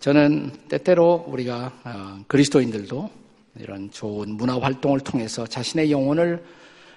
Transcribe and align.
저는 0.00 0.50
때때로 0.70 1.26
우리가 1.28 1.72
어, 1.84 2.24
그리스도인들도 2.26 3.10
이런 3.58 3.90
좋은 3.90 4.30
문화 4.34 4.58
활동을 4.58 5.00
통해서 5.00 5.46
자신의 5.46 5.90
영혼을 5.90 6.42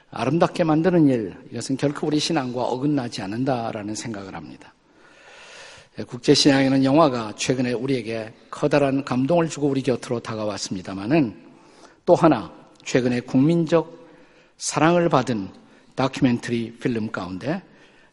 아름답게 0.09 0.63
만드는 0.63 1.09
일, 1.09 1.35
이것은 1.51 1.75
결코 1.75 2.07
우리 2.07 2.17
신앙과 2.19 2.63
어긋나지 2.63 3.21
않는다라는 3.21 3.95
생각을 3.95 4.35
합니다. 4.35 4.73
예, 5.99 6.03
국제신앙에는 6.03 6.85
영화가 6.85 7.33
최근에 7.35 7.73
우리에게 7.73 8.33
커다란 8.49 9.03
감동을 9.03 9.49
주고 9.49 9.67
우리 9.67 9.81
곁으로 9.81 10.21
다가왔습니다만은 10.21 11.35
또 12.05 12.15
하나 12.15 12.53
최근에 12.85 13.21
국민적 13.21 14.07
사랑을 14.57 15.09
받은 15.09 15.49
다큐멘터리 15.95 16.77
필름 16.77 17.11
가운데 17.11 17.61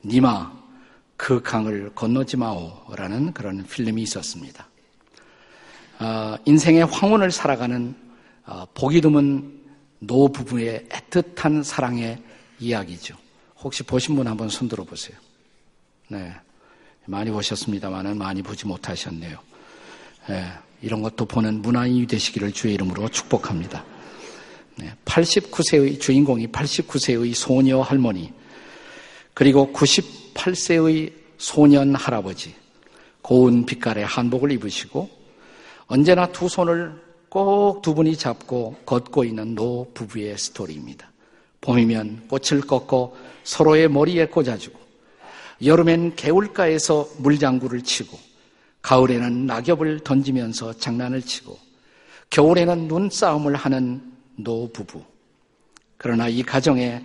니마 0.04 0.52
그 1.16 1.40
강을 1.42 1.92
건너지 1.94 2.36
마오라는 2.36 3.34
그런 3.34 3.64
필름이 3.66 4.02
있었습니다. 4.02 4.69
어, 6.00 6.36
인생의 6.46 6.86
황혼을 6.86 7.30
살아가는 7.30 7.94
어, 8.46 8.64
보기 8.72 9.02
드문 9.02 9.60
노 9.98 10.32
부부의 10.32 10.86
애틋한 10.88 11.62
사랑의 11.62 12.18
이야기죠. 12.58 13.16
혹시 13.58 13.82
보신 13.82 14.16
분 14.16 14.26
한번 14.26 14.48
손 14.48 14.66
들어 14.66 14.82
보세요. 14.84 15.18
네. 16.08 16.34
많이 17.04 17.30
보셨습니다만은 17.30 18.16
많이 18.16 18.40
보지 18.42 18.66
못하셨네요. 18.66 19.38
네. 20.28 20.46
이런 20.80 21.02
것도 21.02 21.26
보는 21.26 21.60
문화인이 21.60 22.06
되시기를 22.06 22.52
주의 22.52 22.74
이름으로 22.74 23.10
축복합니다. 23.10 23.84
네. 24.76 24.94
89세의 25.04 26.00
주인공이 26.00 26.46
89세의 26.46 27.34
소녀 27.34 27.82
할머니, 27.82 28.32
그리고 29.34 29.70
98세의 29.74 31.12
소년 31.36 31.94
할아버지, 31.94 32.54
고운 33.20 33.66
빛깔의 33.66 34.06
한복을 34.06 34.52
입으시고 34.52 35.19
언제나 35.90 36.26
두 36.30 36.48
손을 36.48 36.94
꼭 37.28 37.82
두 37.82 37.94
분이 37.94 38.16
잡고 38.16 38.76
걷고 38.86 39.24
있는 39.24 39.56
노 39.56 39.90
부부의 39.92 40.38
스토리입니다. 40.38 41.10
봄이면 41.60 42.28
꽃을 42.28 42.60
꺾고 42.62 43.16
서로의 43.42 43.88
머리에 43.88 44.26
꽂아주고 44.26 44.78
여름엔 45.64 46.14
개울가에서 46.14 47.08
물장구를 47.18 47.82
치고 47.82 48.18
가을에는 48.82 49.46
낙엽을 49.46 50.00
던지면서 50.00 50.74
장난을 50.74 51.22
치고 51.22 51.58
겨울에는 52.30 52.86
눈싸움을 52.86 53.56
하는 53.56 54.12
노 54.36 54.70
부부. 54.72 55.02
그러나 55.96 56.28
이 56.28 56.42
가정에 56.44 57.04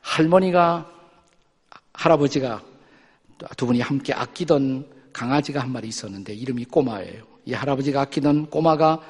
할머니가 0.00 0.88
할아버지가 1.92 2.62
두 3.56 3.66
분이 3.66 3.80
함께 3.80 4.12
아끼던 4.12 4.86
강아지가 5.12 5.60
한 5.60 5.72
마리 5.72 5.88
있었는데 5.88 6.32
이름이 6.32 6.66
꼬마예요. 6.66 7.33
이 7.46 7.52
할아버지가 7.52 8.02
아끼던 8.02 8.46
꼬마가 8.50 9.00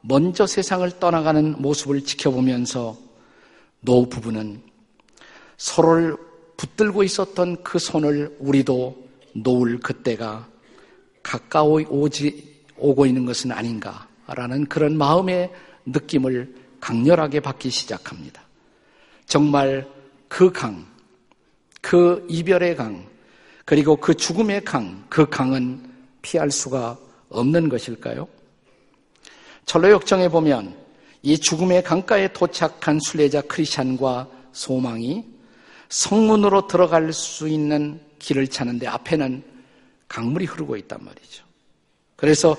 먼저 0.00 0.46
세상을 0.46 0.98
떠나가는 0.98 1.54
모습을 1.60 2.04
지켜보면서 2.04 2.96
노 3.80 4.08
부부는 4.08 4.60
서로를 5.56 6.16
붙들고 6.56 7.02
있었던 7.02 7.62
그 7.62 7.78
손을 7.78 8.36
우리도 8.38 9.04
놓을 9.34 9.80
그때가 9.80 10.48
가까워 11.22 11.80
오지, 11.88 12.64
오고 12.76 13.06
있는 13.06 13.24
것은 13.24 13.50
아닌가라는 13.52 14.66
그런 14.68 14.96
마음의 14.96 15.50
느낌을 15.86 16.54
강렬하게 16.80 17.40
받기 17.40 17.70
시작합니다. 17.70 18.42
정말 19.26 19.88
그 20.28 20.52
강, 20.52 20.86
그 21.80 22.26
이별의 22.28 22.76
강, 22.76 23.06
그리고 23.64 23.96
그 23.96 24.14
죽음의 24.14 24.64
강, 24.64 25.04
그 25.08 25.26
강은 25.28 25.80
피할 26.20 26.50
수가 26.50 26.98
없는 27.34 27.68
것일까요? 27.68 28.28
철로역정에 29.66 30.28
보면 30.28 30.74
이 31.22 31.38
죽음의 31.38 31.82
강가에 31.84 32.32
도착한 32.32 33.00
순례자 33.00 33.42
크리스찬과 33.42 34.28
소망이 34.52 35.24
성문으로 35.88 36.66
들어갈 36.66 37.12
수 37.12 37.48
있는 37.48 38.00
길을 38.18 38.48
찾는데 38.48 38.86
앞에는 38.86 39.42
강물이 40.08 40.44
흐르고 40.44 40.76
있단 40.76 40.98
말이죠. 41.02 41.44
그래서 42.16 42.56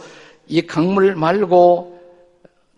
이 0.47 0.61
강물 0.61 1.15
말고 1.15 1.95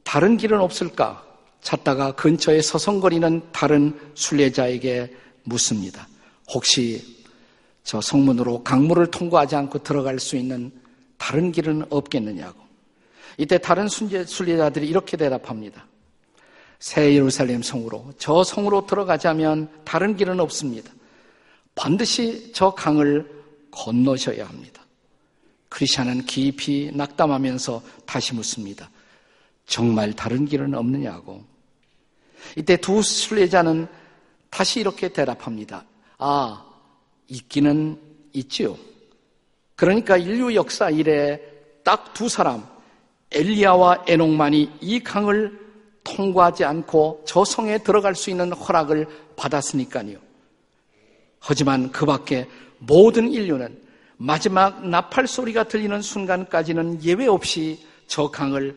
다른 0.04 0.38
길은 0.38 0.60
없을까 0.60 1.26
찾다가 1.62 2.14
근처에 2.14 2.62
서성거리는 2.62 3.42
다른 3.52 3.98
순례자에게 4.14 5.14
묻습니다. 5.44 6.08
혹시 6.50 7.18
저 7.84 8.02
성문으로 8.02 8.64
강물을 8.64 9.08
통과하지 9.08 9.56
않고 9.56 9.84
들어갈 9.84 10.20
수 10.20 10.36
있는 10.36 10.72
다른 11.18 11.52
길은 11.52 11.86
없겠느냐고. 11.90 12.60
이때 13.38 13.58
다른 13.58 13.88
순례자들이 13.88 14.88
이렇게 14.88 15.18
대답합니다. 15.18 15.86
새 16.80 17.14
예루살렘 17.14 17.62
성으로 17.62 18.14
저 18.18 18.44
성으로 18.44 18.86
들어가자면 18.86 19.70
다른 19.84 20.16
길은 20.16 20.40
없습니다. 20.40 20.92
반드시 21.76 22.52
저 22.54 22.72
강을 22.72 23.30
건너셔야 23.72 24.48
합니다. 24.48 24.82
크리스천은 25.70 26.26
깊이 26.26 26.92
낙담하면서 26.94 27.84
다시 28.06 28.34
묻습니다. 28.34 28.90
정말 29.66 30.14
다른 30.14 30.46
길은 30.46 30.74
없느냐고. 30.74 31.44
이때 32.56 32.78
두 32.78 33.02
순례자는 33.02 33.88
다시 34.50 34.80
이렇게 34.80 35.10
대답합니다. 35.10 35.86
아, 36.18 36.66
있기는 37.28 38.00
있지요. 38.34 38.78
그러니까 39.78 40.18
인류 40.18 40.54
역사 40.56 40.90
이래 40.90 41.40
딱 41.86 42.14
두 42.14 42.28
사람, 42.28 42.66
엘리야와 43.32 44.06
에녹만이 44.08 44.72
이 44.82 45.00
강을 45.00 45.58
통과하지 46.04 46.66
않고 46.66 47.24
저 47.28 47.46
성에 47.46 47.78
들어갈 47.78 48.16
수 48.16 48.32
있는 48.32 48.52
허락을 48.52 49.08
받았으니까요. 49.36 50.18
하지만 51.40 51.92
그 51.92 52.08
밖에 52.08 52.50
모든 52.80 53.32
인류는 53.32 53.80
마지막 54.18 54.84
나팔 54.88 55.28
소리가 55.28 55.66
들리는 55.66 56.02
순간까지는 56.02 57.04
예외 57.04 57.28
없이 57.28 57.86
저 58.08 58.32
강을 58.32 58.76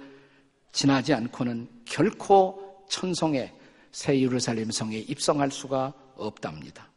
지나지 0.72 1.14
않고는 1.14 1.66
결코 1.86 2.84
천성에 2.90 3.50
새 3.90 4.20
예루살렘 4.20 4.70
성에 4.70 4.98
입성할 4.98 5.50
수가 5.50 5.94
없답니다. 6.14 6.89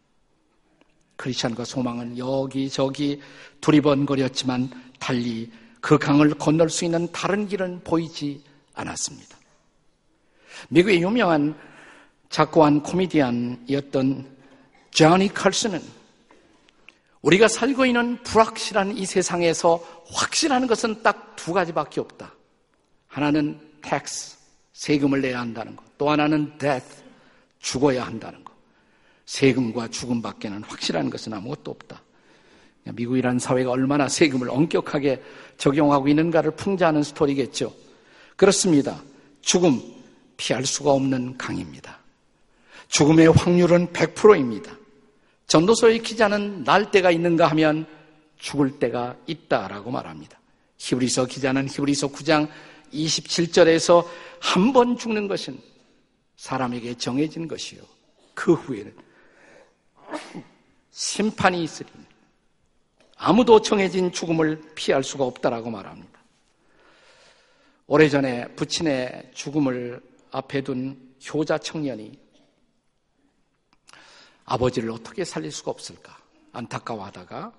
크리스천과 1.15 1.65
소망은 1.65 2.17
여기저기 2.17 3.21
두리번거렸지만 3.61 4.69
달리 4.99 5.51
그 5.79 5.97
강을 5.97 6.35
건널 6.35 6.69
수 6.69 6.85
있는 6.85 7.11
다른 7.11 7.47
길은 7.47 7.81
보이지 7.83 8.43
않았습니다. 8.73 9.37
미국의 10.69 11.01
유명한 11.01 11.55
작고한 12.29 12.81
코미디언이었던 12.81 14.37
자니 14.91 15.27
칼슨은 15.33 15.81
우리가 17.21 17.47
살고 17.47 17.85
있는 17.85 18.21
불확실한 18.23 18.97
이 18.97 19.05
세상에서 19.05 19.83
확실한 20.11 20.67
것은 20.67 21.03
딱 21.03 21.33
두 21.43 21.51
가지밖에 21.51 21.99
없다. 21.99 22.33
하나는 23.07 23.59
tax, 23.81 24.37
세금을 24.71 25.21
내야 25.21 25.41
한다는 25.41 25.75
것. 25.75 25.83
또 25.97 26.09
하나는 26.09 26.57
death, 26.57 27.03
죽어야 27.59 28.05
한다는 28.05 28.41
것. 28.42 28.42
세금과 29.25 29.89
죽음 29.89 30.21
밖에는 30.21 30.63
확실한 30.63 31.09
것은 31.09 31.33
아무것도 31.33 31.71
없다. 31.71 32.01
미국이라는 32.83 33.39
사회가 33.39 33.71
얼마나 33.71 34.09
세금을 34.09 34.49
엄격하게 34.49 35.21
적용하고 35.57 36.07
있는가를 36.09 36.51
풍자하는 36.51 37.03
스토리겠죠. 37.03 37.73
그렇습니다. 38.35 39.01
죽음, 39.41 39.81
피할 40.35 40.65
수가 40.65 40.91
없는 40.91 41.37
강입니다. 41.37 41.99
죽음의 42.89 43.27
확률은 43.31 43.87
100%입니다. 43.93 44.77
전도서의 45.47 45.99
기자는 46.03 46.63
날 46.63 46.91
때가 46.91 47.11
있는가 47.11 47.47
하면 47.47 47.85
죽을 48.37 48.79
때가 48.79 49.15
있다라고 49.27 49.91
말합니다. 49.91 50.39
히브리서 50.77 51.27
기자는 51.27 51.69
히브리서 51.69 52.09
9장 52.09 52.49
27절에서 52.91 54.05
한 54.39 54.73
번 54.73 54.97
죽는 54.97 55.27
것은 55.27 55.57
사람에게 56.35 56.95
정해진 56.95 57.47
것이요. 57.47 57.81
그 58.33 58.53
후에는 58.53 58.93
심판이 60.93 61.63
있으리. 61.63 61.89
아무도 63.17 63.61
정해진 63.61 64.11
죽음을 64.11 64.61
피할 64.75 65.03
수가 65.03 65.23
없다라고 65.25 65.71
말합니다. 65.71 66.19
오래전에 67.87 68.49
부친의 68.55 69.31
죽음을 69.33 70.01
앞에 70.31 70.61
둔 70.61 71.15
효자 71.27 71.57
청년이 71.57 72.19
아버지를 74.45 74.91
어떻게 74.91 75.23
살릴 75.23 75.51
수가 75.51 75.71
없을까 75.71 76.17
안타까워하다가 76.51 77.53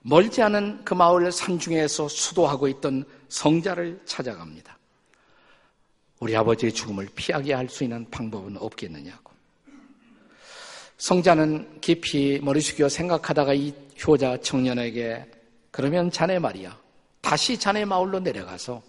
멀지 0.00 0.42
않은 0.42 0.84
그 0.84 0.94
마을 0.94 1.30
산중에서 1.30 2.08
수도하고 2.08 2.68
있던 2.68 3.04
성자를 3.28 4.02
찾아갑니다. 4.04 4.78
우리 6.20 6.36
아버지의 6.36 6.72
죽음을 6.72 7.08
피하게 7.14 7.54
할 7.54 7.68
수 7.68 7.84
있는 7.84 8.08
방법은 8.10 8.56
없겠느냐고. 8.56 9.31
성자는 11.02 11.80
깊이 11.80 12.38
머리 12.44 12.60
숙여 12.60 12.88
생각하다가 12.88 13.54
이 13.54 13.74
효자 14.06 14.36
청년에게 14.36 15.26
그러면 15.72 16.12
자네 16.12 16.38
말이야. 16.38 16.78
다시 17.20 17.58
자네 17.58 17.84
마을로 17.84 18.20
내려가서 18.20 18.80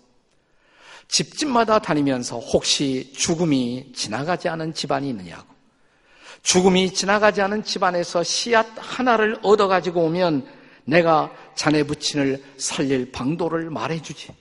집집마다 1.07 1.80
다니면서 1.80 2.38
혹시 2.38 3.12
죽음이 3.13 3.94
지나가지 3.95 4.48
않은 4.48 4.75
집안이 4.75 5.10
있느냐고. 5.10 5.51
죽음이 6.44 6.94
지나가지 6.94 7.42
않은 7.42 7.63
집안에서 7.63 8.21
씨앗 8.21 8.68
하나를 8.77 9.39
얻어가지고 9.42 10.04
오면 10.04 10.45
내가 10.86 11.33
자네 11.56 11.81
부친을 11.81 12.44
살릴 12.57 13.12
방도를 13.12 13.71
말해주지. 13.71 14.31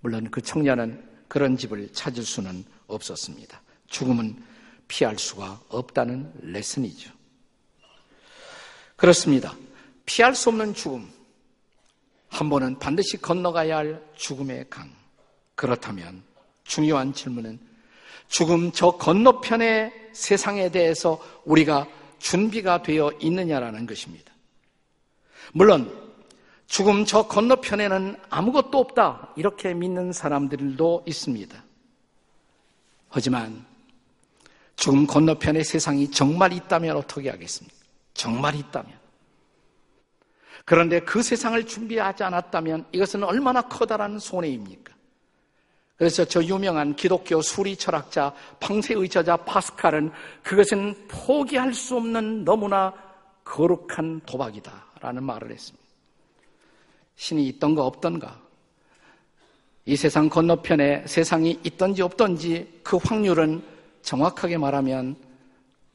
물론 0.00 0.30
그 0.30 0.40
청년은 0.40 1.04
그런 1.28 1.58
집을 1.58 1.90
찾을 1.92 2.22
수는 2.22 2.64
없었습니다. 2.86 3.60
죽음은 3.88 4.48
피할 4.90 5.16
수가 5.16 5.60
없다는 5.68 6.32
레슨이죠. 6.40 7.12
그렇습니다. 8.96 9.56
피할 10.04 10.34
수 10.34 10.48
없는 10.48 10.74
죽음. 10.74 11.08
한 12.28 12.50
번은 12.50 12.80
반드시 12.80 13.16
건너가야 13.16 13.76
할 13.76 14.02
죽음의 14.16 14.66
강. 14.68 14.90
그렇다면 15.54 16.24
중요한 16.64 17.12
질문은 17.12 17.60
죽음 18.26 18.72
저 18.72 18.90
건너편의 18.90 20.10
세상에 20.12 20.70
대해서 20.72 21.24
우리가 21.44 21.86
준비가 22.18 22.82
되어 22.82 23.12
있느냐라는 23.20 23.86
것입니다. 23.86 24.32
물론 25.52 26.12
죽음 26.66 27.04
저 27.04 27.28
건너편에는 27.28 28.16
아무것도 28.28 28.76
없다. 28.76 29.34
이렇게 29.36 29.72
믿는 29.72 30.12
사람들도 30.12 31.04
있습니다. 31.06 31.64
하지만 33.08 33.69
죽음 34.80 35.06
건너편의 35.06 35.62
세상이 35.62 36.10
정말 36.10 36.54
있다면 36.54 36.96
어떻게 36.96 37.28
하겠습니까? 37.28 37.76
정말 38.14 38.54
있다면. 38.54 38.98
그런데 40.64 41.00
그 41.00 41.22
세상을 41.22 41.62
준비하지 41.66 42.22
않았다면 42.24 42.86
이것은 42.92 43.22
얼마나 43.22 43.60
커다란 43.60 44.18
손해입니까? 44.18 44.94
그래서 45.96 46.24
저 46.24 46.42
유명한 46.42 46.96
기독교 46.96 47.42
수리 47.42 47.76
철학자 47.76 48.34
팡세의 48.58 49.06
저자 49.10 49.36
파스칼은 49.36 50.12
그것은 50.42 50.94
포기할 51.08 51.74
수 51.74 51.96
없는 51.96 52.46
너무나 52.46 52.94
거룩한 53.44 54.22
도박이다라는 54.24 55.22
말을 55.22 55.50
했습니다. 55.50 55.86
신이 57.16 57.48
있던가 57.48 57.84
없던가 57.84 58.40
이 59.84 59.94
세상 59.94 60.30
건너편에 60.30 61.06
세상이 61.06 61.60
있던지 61.64 62.00
없던지 62.00 62.80
그 62.82 62.96
확률은 62.96 63.62
정확하게 64.02 64.58
말하면 64.58 65.16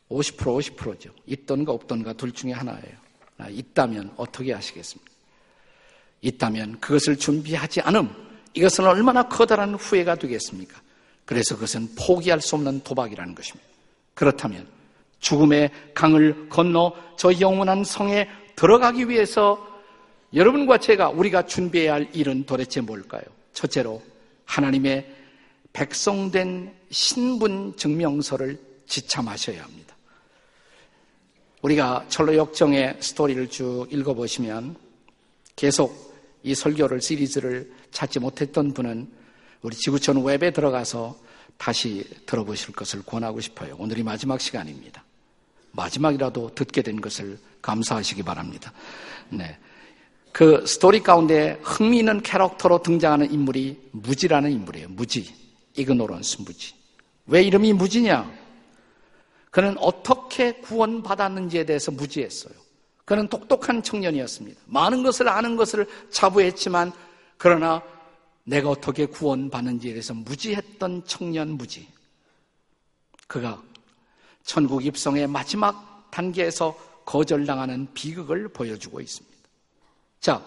50% 0.09 0.75
50%죠. 0.75 1.11
있던가 1.25 1.71
없던가 1.71 2.13
둘 2.13 2.31
중에 2.31 2.51
하나예요. 2.51 3.05
아, 3.37 3.49
있다면 3.49 4.13
어떻게 4.17 4.53
하시겠습니까? 4.53 5.11
있다면 6.21 6.79
그것을 6.79 7.17
준비하지 7.17 7.81
않음 7.81 8.09
이것은 8.53 8.85
얼마나 8.85 9.27
커다란 9.27 9.75
후회가 9.75 10.15
되겠습니까? 10.15 10.81
그래서 11.25 11.55
그것은 11.55 11.89
포기할 11.95 12.41
수 12.41 12.55
없는 12.55 12.81
도박이라는 12.81 13.35
것입니다. 13.35 13.67
그렇다면 14.13 14.67
죽음의 15.19 15.71
강을 15.93 16.49
건너 16.49 16.93
저 17.17 17.37
영원한 17.39 17.83
성에 17.83 18.29
들어가기 18.55 19.09
위해서 19.09 19.75
여러분과 20.33 20.77
제가 20.77 21.09
우리가 21.09 21.45
준비해야 21.45 21.93
할 21.93 22.09
일은 22.13 22.45
도대체 22.45 22.81
뭘까요? 22.81 23.23
첫째로 23.53 24.01
하나님의 24.45 25.13
백성된 25.73 26.73
신분 26.95 27.75
증명서를 27.75 28.57
지참하셔야 28.87 29.61
합니다. 29.61 29.97
우리가 31.61 32.05
철로 32.07 32.37
역정의 32.37 32.95
스토리를 33.01 33.49
쭉 33.49 33.85
읽어보시면 33.91 34.77
계속 35.57 36.15
이 36.41 36.55
설교를 36.55 37.01
시리즈를 37.01 37.69
찾지 37.91 38.19
못했던 38.19 38.73
분은 38.73 39.11
우리 39.61 39.75
지구촌 39.75 40.23
웹에 40.23 40.51
들어가서 40.51 41.19
다시 41.57 42.07
들어보실 42.27 42.73
것을 42.73 43.03
권하고 43.03 43.41
싶어요. 43.41 43.75
오늘이 43.77 44.01
마지막 44.01 44.39
시간입니다. 44.39 45.03
마지막이라도 45.73 46.55
듣게 46.55 46.81
된 46.81 47.01
것을 47.01 47.37
감사하시기 47.61 48.23
바랍니다. 48.23 48.71
네. 49.31 49.57
그 50.31 50.65
스토리 50.65 51.01
가운데 51.01 51.59
흥미있는 51.61 52.21
캐릭터로 52.21 52.81
등장하는 52.81 53.33
인물이 53.33 53.89
무지라는 53.91 54.49
인물이에요. 54.49 54.87
무지. 54.89 55.33
이그노런스 55.75 56.43
무지. 56.43 56.84
왜 57.27 57.43
이름이 57.43 57.73
무지냐? 57.73 58.31
그는 59.51 59.77
어떻게 59.79 60.53
구원받았는지에 60.53 61.65
대해서 61.65 61.91
무지했어요. 61.91 62.53
그는 63.05 63.27
똑똑한 63.27 63.83
청년이었습니다. 63.83 64.61
많은 64.65 65.03
것을 65.03 65.29
아는 65.29 65.55
것을 65.55 65.87
자부했지만 66.09 66.91
그러나 67.37 67.81
내가 68.43 68.69
어떻게 68.69 69.05
구원받는지에 69.05 69.91
대해서 69.93 70.13
무지했던 70.13 71.05
청년 71.05 71.51
무지. 71.51 71.87
그가 73.27 73.61
천국 74.43 74.85
입성의 74.85 75.27
마지막 75.27 76.09
단계에서 76.11 76.75
거절당하는 77.05 77.87
비극을 77.93 78.49
보여주고 78.49 79.01
있습니다. 79.01 79.35
자, 80.19 80.43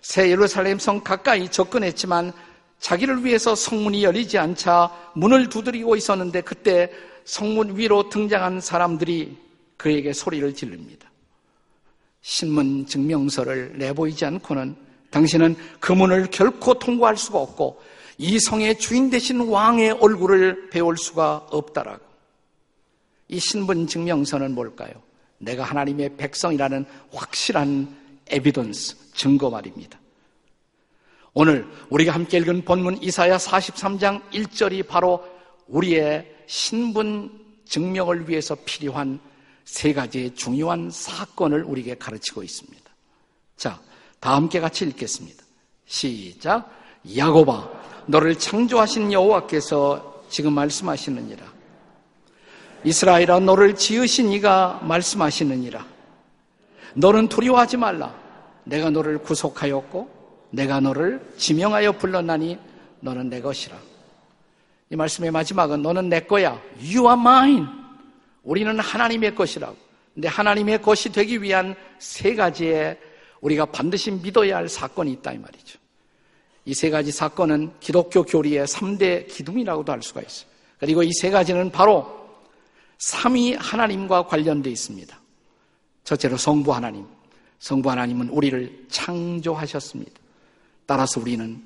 새 0.00 0.30
예루살렘 0.30 0.78
성 0.78 1.02
가까이 1.02 1.48
접근했지만 1.48 2.32
자기를 2.80 3.24
위해서 3.24 3.54
성문이 3.54 4.02
열리지 4.02 4.38
않자 4.38 4.90
문을 5.14 5.48
두드리고 5.48 5.96
있었는데 5.96 6.40
그때 6.40 6.90
성문 7.24 7.76
위로 7.76 8.08
등장한 8.08 8.60
사람들이 8.60 9.36
그에게 9.76 10.12
소리를 10.12 10.52
지릅니다. 10.54 11.10
신문 12.22 12.86
증명서를 12.86 13.78
내보이지 13.78 14.24
않고는 14.24 14.76
당신은 15.10 15.56
그 15.78 15.92
문을 15.92 16.28
결코 16.30 16.74
통과할 16.74 17.16
수가 17.16 17.38
없고 17.38 17.80
이 18.18 18.38
성의 18.38 18.78
주인 18.78 19.10
되신 19.10 19.40
왕의 19.40 19.92
얼굴을 19.92 20.70
배울 20.70 20.96
수가 20.96 21.46
없다라고. 21.50 22.04
이 23.28 23.38
신분 23.38 23.86
증명서는 23.86 24.54
뭘까요? 24.54 24.92
내가 25.38 25.64
하나님의 25.64 26.16
백성이라는 26.16 26.84
확실한 27.12 27.96
에비던스, 28.28 29.14
증거 29.14 29.50
말입니다. 29.50 29.99
오늘 31.32 31.64
우리가 31.90 32.12
함께 32.12 32.38
읽은 32.38 32.64
본문 32.64 33.02
이사야 33.02 33.36
43장 33.36 34.20
1절이 34.32 34.86
바로 34.88 35.24
우리의 35.68 36.28
신분 36.46 37.30
증명을 37.66 38.28
위해서 38.28 38.56
필요한 38.64 39.20
세 39.64 39.92
가지의 39.92 40.34
중요한 40.34 40.90
사건을 40.90 41.62
우리에게 41.62 41.94
가르치고 41.94 42.42
있습니다. 42.42 42.90
자, 43.56 43.80
다 44.18 44.34
함께 44.34 44.58
같이 44.58 44.84
읽겠습니다. 44.86 45.44
시작. 45.86 46.68
야고바, 47.16 47.70
너를 48.06 48.36
창조하신 48.36 49.12
여호와께서 49.12 50.24
지금 50.28 50.52
말씀하시느니라. 50.54 51.46
이스라엘아, 52.82 53.38
너를 53.40 53.76
지으신 53.76 54.32
이가 54.32 54.80
말씀하시느니라. 54.82 55.86
너는 56.94 57.28
두려워하지 57.28 57.76
말라. 57.76 58.18
내가 58.64 58.90
너를 58.90 59.18
구속하였고 59.18 60.19
내가 60.50 60.80
너를 60.80 61.20
지명하여 61.36 61.92
불렀나니 61.92 62.58
너는 63.00 63.28
내 63.30 63.40
것이라. 63.40 63.76
이 64.90 64.96
말씀의 64.96 65.30
마지막은 65.30 65.82
너는 65.82 66.08
내 66.08 66.20
거야. 66.20 66.60
You 66.78 67.02
are 67.08 67.12
mine. 67.12 67.66
우리는 68.42 68.78
하나님의 68.78 69.34
것이라고. 69.34 69.76
근데 70.14 70.28
하나님의 70.28 70.82
것이 70.82 71.12
되기 71.12 71.40
위한 71.42 71.76
세 71.98 72.34
가지의 72.34 72.98
우리가 73.40 73.66
반드시 73.66 74.10
믿어야 74.10 74.56
할 74.56 74.68
사건이 74.68 75.12
있다 75.12 75.32
이 75.32 75.38
말이죠. 75.38 75.78
이 76.66 76.74
세 76.74 76.90
가지 76.90 77.10
사건은 77.10 77.72
기독교 77.80 78.22
교리의 78.22 78.66
3대 78.66 79.26
기둥이라고도 79.28 79.92
할 79.92 80.02
수가 80.02 80.20
있어요. 80.20 80.48
그리고 80.78 81.02
이 81.02 81.10
세 81.12 81.30
가지는 81.30 81.70
바로 81.70 82.06
삼위 82.98 83.54
하나님과 83.54 84.26
관련되어 84.26 84.70
있습니다. 84.72 85.18
첫째로 86.04 86.36
성부 86.36 86.72
하나님. 86.74 87.06
성부 87.60 87.90
하나님은 87.90 88.28
우리를 88.28 88.86
창조하셨습니다. 88.88 90.12
따라서 90.90 91.20
우리는 91.20 91.62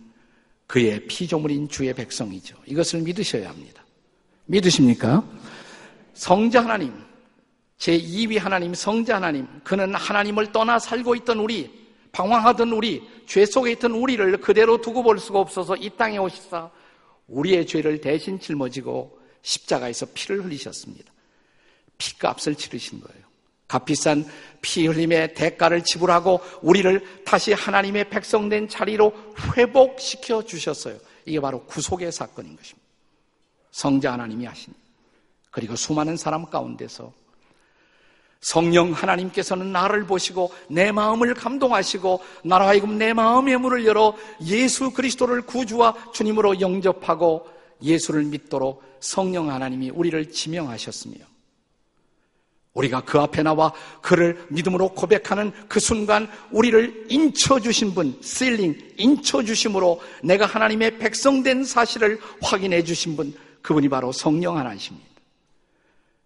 그의 0.67 1.07
피조물인 1.07 1.71
주의 1.71 1.95
백성이죠. 1.95 2.59
이것을 2.67 3.01
믿으셔야 3.01 3.49
합니다. 3.49 3.83
믿으십니까? 4.45 5.27
성자 6.13 6.63
하나님, 6.63 6.93
제2위 7.79 8.39
하나님, 8.39 8.75
성자 8.75 9.17
하나님, 9.17 9.47
그는 9.65 9.95
하나님을 9.95 10.53
떠나 10.53 10.79
살고 10.79 11.15
있던 11.15 11.39
우리, 11.39 11.71
방황하던 12.13 12.71
우리, 12.73 13.03
죄 13.25 13.47
속에 13.47 13.73
있던 13.73 13.93
우리를 13.93 14.43
그대로 14.43 14.79
두고 14.79 15.03
볼 15.03 15.19
수가 15.19 15.39
없어서 15.39 15.75
이 15.77 15.89
땅에 15.97 16.19
오시사 16.19 16.71
우리의 17.27 17.67
죄를 17.67 18.03
대신 18.03 18.39
짊어지고 18.39 19.19
십자가에서 19.41 20.05
피를 20.13 20.45
흘리셨습니다. 20.45 21.11
피값을 21.97 22.57
치르신 22.57 23.01
거예요. 23.01 23.24
값비싼 23.75 24.25
피 24.61 24.87
흘림의 24.87 25.35
대가를 25.35 25.83
지불하고 25.83 26.41
우리를 26.63 27.25
다시 27.25 27.53
하나님의 27.53 28.09
백성된 28.09 28.69
자리로 28.69 29.13
회복시켜 29.57 30.45
주셨어요. 30.45 30.97
이게 31.25 31.41
바로 31.41 31.65
구속의 31.65 32.13
사건인 32.13 32.57
것입니다. 32.57 32.87
성자 33.73 34.13
하나님이 34.13 34.47
하신. 34.47 34.73
그리고 35.51 35.75
수많은 35.75 36.17
사람 36.17 36.47
가운데서 36.47 37.13
성령 38.41 38.93
하나님께서는 38.93 39.73
나를 39.73 40.07
보시고 40.07 40.53
내 40.69 40.93
마음을 40.93 41.35
감동하시고 41.35 42.21
나로 42.45 42.67
하여금 42.67 42.99
내 42.99 43.13
마음의 43.13 43.57
문을 43.59 43.87
열어 43.87 44.15
예수 44.43 44.91
그리스도를 44.93 45.43
구주와 45.43 46.13
주님으로 46.13 46.61
영접하고 46.61 47.49
예수를 47.83 48.25
믿도록 48.25 48.83
성령 49.01 49.51
하나님이 49.51 49.91
우리를 49.91 50.31
지명하셨으며 50.31 51.34
우리가 52.75 53.03
그 53.03 53.21
앞에 53.21 53.43
나와 53.43 53.73
그를 54.03 54.45
믿음으로 54.51 54.91
고백하는 54.91 55.53
그 55.69 55.79
순간 55.79 56.29
우리를 56.51 57.07
인쳐주신 57.09 57.95
분, 57.95 58.19
실링, 58.21 58.77
인쳐주심으로 58.97 60.01
내가 60.25 60.45
하나님의 60.45 60.99
백성된 60.99 61.65
사실을 61.65 62.19
확인해 62.43 62.83
주신 62.83 63.17
분, 63.17 63.33
그분이 63.63 63.89
바로 63.89 64.11
성령 64.11 64.59
하나님입니다. 64.59 65.15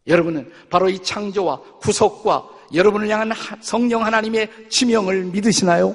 여러분은 0.07 0.51
바로 0.71 0.89
이 0.89 0.99
창조와 1.03 1.61
구속과 1.81 2.49
여러분을 2.73 3.11
향한 3.11 3.31
성령 3.61 4.05
하나님의 4.05 4.71
지명을 4.71 5.25
믿으시나요? 5.25 5.95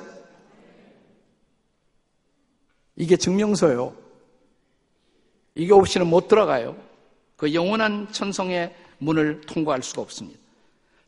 이게 2.95 3.17
증명서요. 3.17 3.95
이게 5.55 5.73
없이는 5.73 6.05
못 6.07 6.27
들어가요. 6.27 6.75
그 7.35 7.53
영원한 7.55 8.11
천성의 8.11 8.75
문을 8.99 9.41
통과할 9.41 9.81
수가 9.81 10.03
없습니다. 10.03 10.42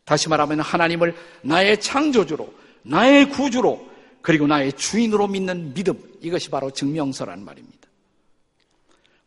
다시 0.06 0.30
말하면 0.30 0.62
하나님을 0.62 1.16
나의 1.42 1.82
창조주로, 1.82 2.54
나의 2.84 3.30
구주로, 3.30 3.90
그리고 4.22 4.48
나의 4.48 4.74
주인으로 4.74 5.28
믿는 5.28 5.74
믿음. 5.74 6.02
이것이 6.22 6.50
바로 6.50 6.72
증명서란 6.72 7.44
말입니다. 7.44 7.88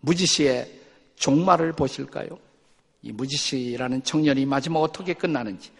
무지시의 0.00 0.80
종말을 1.16 1.72
보실까요? 1.72 2.38
이 3.02 3.12
무지시라는 3.12 4.02
청년이 4.02 4.46
마지막 4.46 4.80
어떻게 4.80 5.14
끝나는지. 5.14 5.70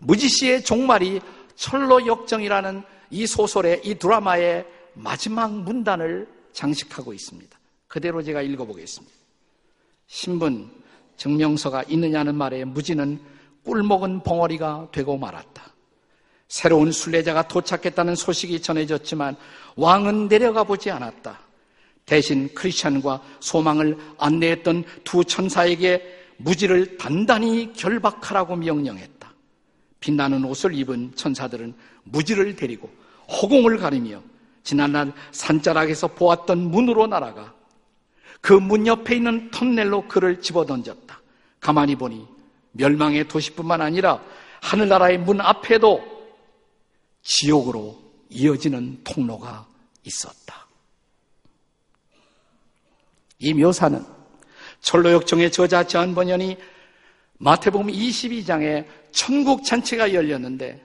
무지시의 0.00 0.64
종말이 0.64 1.20
철로 1.54 2.06
역정이라는 2.06 2.82
이 3.10 3.26
소설의 3.26 3.82
이 3.84 3.94
드라마의 3.94 4.66
마지막 4.94 5.52
문단을 5.52 6.28
장식하고 6.52 7.12
있습니다. 7.12 7.58
그대로 7.86 8.22
제가 8.22 8.42
읽어보겠습니다. 8.42 9.14
신분, 10.06 10.70
증명서가 11.16 11.84
있느냐는 11.84 12.34
말에 12.34 12.64
무지는 12.64 13.20
꿀먹은 13.64 14.22
벙어리가 14.22 14.88
되고 14.92 15.16
말았다. 15.16 15.62
새로운 16.48 16.92
순례자가 16.92 17.48
도착했다는 17.48 18.14
소식이 18.14 18.60
전해졌지만 18.60 19.36
왕은 19.76 20.28
내려가 20.28 20.64
보지 20.64 20.90
않았다. 20.90 21.40
대신 22.04 22.52
크리스천과 22.54 23.22
소망을 23.40 23.96
안내했던 24.18 24.84
두 25.04 25.24
천사에게 25.24 26.20
무지를 26.36 26.98
단단히 26.98 27.72
결박하라고 27.72 28.56
명령했다. 28.56 29.32
빛나는 30.00 30.44
옷을 30.44 30.74
입은 30.74 31.12
천사들은 31.14 31.74
무지를 32.04 32.56
데리고 32.56 32.90
허공을 33.28 33.78
가리며 33.78 34.20
지난날 34.64 35.12
산자락에서 35.30 36.08
보았던 36.08 36.70
문으로 36.70 37.06
날아가 37.06 37.54
그 38.40 38.54
문 38.54 38.86
옆에 38.88 39.16
있는 39.16 39.50
터넬로 39.52 40.08
그를 40.08 40.40
집어던졌다. 40.40 41.20
가만히 41.60 41.94
보니 41.94 42.26
멸망의 42.72 43.28
도시뿐만 43.28 43.80
아니라 43.80 44.22
하늘나라의 44.60 45.18
문 45.18 45.40
앞에도 45.40 46.02
지옥으로 47.22 48.00
이어지는 48.30 49.02
통로가 49.04 49.66
있었다. 50.04 50.66
이 53.38 53.54
묘사는 53.54 54.04
철로역정의 54.80 55.50
저자 55.50 55.84
전번연이 55.84 56.56
마태복음 57.38 57.88
22장에 57.88 58.86
천국 59.10 59.64
잔치가 59.64 60.12
열렸는데 60.14 60.80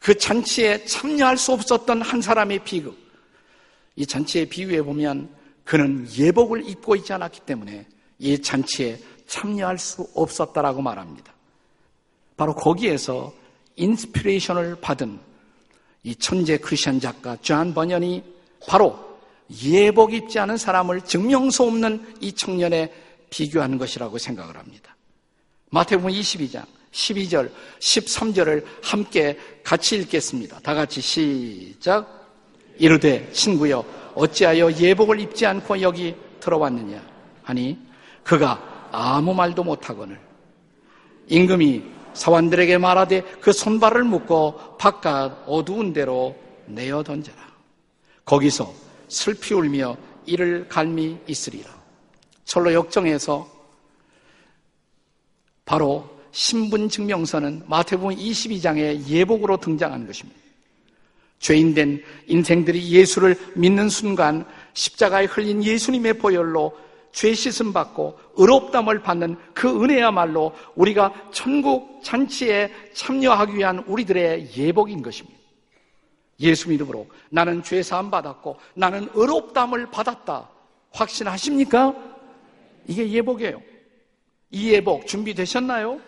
그 0.00 0.16
잔치에 0.16 0.84
참여할 0.84 1.36
수 1.36 1.52
없었던 1.52 2.02
한 2.02 2.20
사람의 2.22 2.64
비극. 2.64 2.98
이 3.96 4.06
잔치의 4.06 4.46
비유에 4.46 4.82
보면 4.82 5.28
그는 5.64 6.06
예복을 6.16 6.68
입고 6.68 6.96
있지 6.96 7.12
않았기 7.12 7.40
때문에 7.42 7.86
이 8.18 8.40
잔치에 8.40 8.98
참여할 9.30 9.78
수 9.78 10.08
없었다라고 10.14 10.82
말합니다. 10.82 11.32
바로 12.36 12.54
거기에서 12.54 13.32
inspiration을 13.76 14.80
받은 14.80 15.20
이 16.02 16.16
천재 16.16 16.58
크리스천 16.58 16.98
작가 16.98 17.36
존 17.40 17.72
버년이 17.72 18.24
바로 18.66 18.98
예복 19.64 20.14
입지 20.14 20.38
않은 20.40 20.56
사람을 20.56 21.02
증명서 21.02 21.64
없는 21.64 22.16
이 22.20 22.32
청년에 22.32 22.92
비교하는 23.30 23.78
것이라고 23.78 24.18
생각을 24.18 24.56
합니다. 24.56 24.96
마태복음 25.70 26.10
22장 26.10 26.64
12절, 26.90 27.52
13절을 27.78 28.64
함께 28.82 29.38
같이 29.62 29.96
읽겠습니다. 29.96 30.58
다 30.58 30.74
같이 30.74 31.00
시작. 31.00 32.18
이르되 32.78 33.30
친구여 33.30 33.84
어찌하여 34.14 34.72
예복을 34.72 35.20
입지 35.20 35.46
않고 35.46 35.80
여기 35.82 36.16
들어왔느냐 36.40 37.00
하니 37.44 37.78
그가 38.24 38.69
아무 38.92 39.34
말도 39.34 39.64
못하거늘 39.64 40.20
임금이 41.28 41.82
사원들에게 42.14 42.78
말하되 42.78 43.22
그 43.40 43.52
손발을 43.52 44.04
묶어 44.04 44.76
바깥 44.78 45.44
어두운 45.46 45.92
데로 45.92 46.36
내어 46.66 47.02
던져라. 47.02 47.38
거기서 48.24 48.72
슬피 49.08 49.54
울며 49.54 49.96
이를 50.26 50.68
갈미 50.68 51.18
있으리라. 51.26 51.70
철로 52.44 52.72
역정에서 52.72 53.48
바로 55.64 56.08
신분 56.32 56.88
증명서는 56.88 57.62
마태복음 57.66 58.16
22장의 58.16 59.06
예복으로 59.06 59.56
등장하는 59.56 60.06
것입니다. 60.06 60.38
죄인된 61.38 62.02
인생들이 62.26 62.90
예수를 62.90 63.36
믿는 63.54 63.88
순간 63.88 64.44
십자가에 64.74 65.24
흘린 65.24 65.64
예수님의 65.64 66.18
보혈로 66.18 66.76
죄 67.12 67.34
씻음 67.34 67.72
받고 67.72 68.18
의롭담을 68.36 69.02
받는 69.02 69.36
그 69.52 69.82
은혜야말로 69.82 70.52
우리가 70.74 71.12
천국 71.32 72.02
잔치에 72.02 72.72
참여하기 72.94 73.56
위한 73.56 73.78
우리들의 73.80 74.56
예복인 74.56 75.02
것입니다. 75.02 75.38
예수 76.40 76.70
믿음으로 76.70 77.06
나는 77.28 77.62
죄 77.62 77.82
사함 77.82 78.10
받았고 78.10 78.56
나는 78.74 79.08
의롭담을 79.14 79.90
받았다. 79.90 80.48
확신하십니까? 80.92 81.94
이게 82.86 83.08
예복이에요. 83.10 83.60
이 84.50 84.70
예복 84.72 85.06
준비되셨나요? 85.06 86.00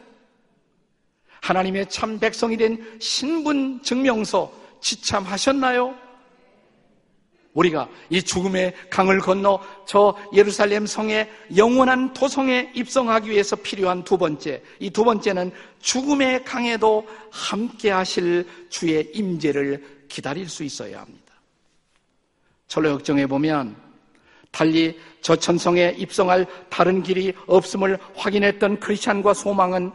하나님의 1.42 1.88
참 1.88 2.18
백성이 2.18 2.56
된 2.56 2.98
신분 3.00 3.82
증명서 3.82 4.52
지참하셨나요? 4.80 5.94
우리가 7.54 7.88
이 8.08 8.22
죽음의 8.22 8.74
강을 8.90 9.20
건너 9.20 9.60
저 9.86 10.16
예루살렘 10.32 10.86
성의 10.86 11.30
영원한 11.56 12.12
도성에 12.14 12.72
입성하기 12.74 13.30
위해서 13.30 13.56
필요한 13.56 14.04
두 14.04 14.16
번째, 14.16 14.62
이 14.80 14.90
두 14.90 15.04
번째는 15.04 15.52
죽음의 15.80 16.44
강에도 16.44 17.06
함께 17.30 17.90
하실 17.90 18.46
주의 18.70 19.10
임재를 19.14 20.06
기다릴 20.08 20.48
수 20.48 20.64
있어야 20.64 21.00
합니다. 21.00 21.34
철로 22.68 22.90
역정에 22.90 23.26
보면 23.26 23.76
달리 24.50 24.98
저 25.20 25.36
천성에 25.36 25.94
입성할 25.98 26.46
다른 26.70 27.02
길이 27.02 27.34
없음을 27.46 27.98
확인했던 28.14 28.80
크리스찬과 28.80 29.34
소망은 29.34 29.92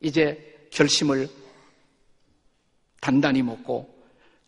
이제 0.00 0.68
결심을 0.70 1.28
단단히 3.00 3.42
먹고 3.42 3.99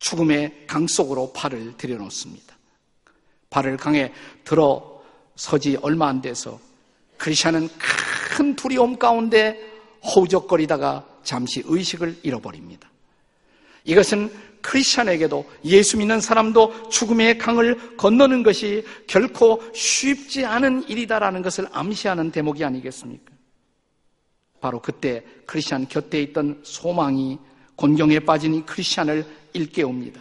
죽음의 0.03 0.65
강 0.67 0.87
속으로 0.87 1.33
발을 1.33 1.77
들여놓습니다. 1.77 2.57
발을 3.51 3.77
강에 3.77 4.13
들어서지 4.45 5.79
얼마 5.81 6.09
안 6.09 6.21
돼서 6.21 6.59
크리스찬은 7.19 7.69
큰 8.37 8.57
두려움 8.57 8.99
가운데 8.99 9.57
허우적거리다가 10.05 11.07
잠시 11.23 11.63
의식을 11.65 12.19
잃어버립니다. 12.25 12.91
이것은 13.85 14.33
크리스찬에게도 14.61 15.49
예수 15.67 15.97
믿는 15.97 16.21
사람도 16.21 16.89
죽음의 16.89 17.39
강을 17.39 17.97
건너는 17.97 18.43
것이 18.43 18.85
결코 19.07 19.63
쉽지 19.73 20.45
않은 20.45 20.89
일이다라는 20.89 21.43
것을 21.43 21.69
암시하는 21.71 22.33
대목이 22.33 22.65
아니겠습니까? 22.65 23.33
바로 24.61 24.81
그때 24.81 25.25
크리스찬 25.47 25.87
곁에 25.89 26.21
있던 26.23 26.61
소망이 26.65 27.39
곤경에 27.83 28.21
빠진 28.21 28.55
이 28.55 28.65
크리스찬을 28.65 29.27
일깨웁니다. 29.55 30.21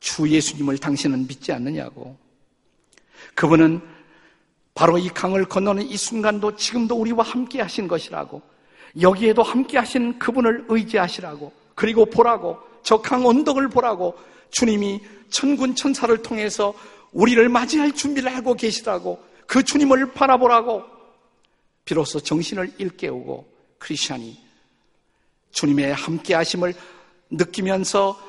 주 0.00 0.26
예수님을 0.26 0.78
당신은 0.78 1.26
믿지 1.26 1.52
않느냐고. 1.52 2.16
그분은 3.34 3.82
바로 4.72 4.96
이 4.96 5.10
강을 5.10 5.44
건너는 5.44 5.82
이 5.82 5.98
순간도 5.98 6.56
지금도 6.56 6.96
우리와 6.96 7.22
함께 7.24 7.60
하신 7.60 7.88
것이라고. 7.88 8.40
여기에도 9.02 9.42
함께 9.42 9.76
하신 9.76 10.18
그분을 10.18 10.64
의지하시라고. 10.70 11.52
그리고 11.74 12.06
보라고. 12.06 12.58
저 12.82 13.02
강 13.02 13.26
언덕을 13.26 13.68
보라고. 13.68 14.16
주님이 14.50 15.02
천군 15.28 15.74
천사를 15.74 16.16
통해서 16.22 16.72
우리를 17.12 17.46
맞이할 17.50 17.92
준비를 17.92 18.34
하고 18.34 18.54
계시라고. 18.54 19.22
그 19.46 19.62
주님을 19.62 20.14
바라보라고. 20.14 20.84
비로소 21.84 22.18
정신을 22.18 22.76
일깨우고 22.78 23.46
크리스천이 23.78 24.47
주님의 25.52 25.94
함께 25.94 26.34
하심을 26.34 26.74
느끼면서 27.30 28.20